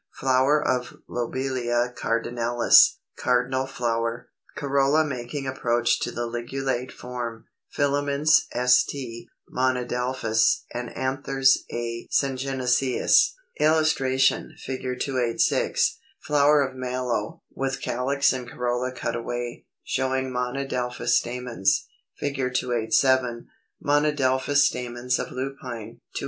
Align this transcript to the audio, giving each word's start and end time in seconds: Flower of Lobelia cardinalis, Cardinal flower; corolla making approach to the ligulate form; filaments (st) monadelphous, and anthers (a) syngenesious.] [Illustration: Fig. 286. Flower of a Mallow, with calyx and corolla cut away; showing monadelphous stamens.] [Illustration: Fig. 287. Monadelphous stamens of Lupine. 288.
Flower 0.15 0.67
of 0.67 0.95
Lobelia 1.07 1.93
cardinalis, 1.95 2.97
Cardinal 3.19 3.67
flower; 3.67 4.31
corolla 4.57 5.05
making 5.05 5.45
approach 5.45 5.99
to 5.99 6.09
the 6.11 6.25
ligulate 6.27 6.91
form; 6.91 7.45
filaments 7.69 8.47
(st) 8.51 9.27
monadelphous, 9.55 10.63
and 10.73 10.89
anthers 10.97 11.65
(a) 11.71 12.07
syngenesious.] 12.11 13.33
[Illustration: 13.59 14.55
Fig. 14.57 14.81
286. 14.99 15.99
Flower 16.21 16.63
of 16.67 16.73
a 16.73 16.77
Mallow, 16.79 17.43
with 17.53 17.79
calyx 17.79 18.33
and 18.33 18.49
corolla 18.49 18.91
cut 18.91 19.15
away; 19.15 19.67
showing 19.83 20.31
monadelphous 20.31 21.09
stamens.] 21.19 21.85
[Illustration: 22.19 22.45
Fig. 22.49 22.55
287. 22.55 23.47
Monadelphous 23.79 24.63
stamens 24.65 25.19
of 25.19 25.27
Lupine. 25.31 25.99
288. 26.15 26.17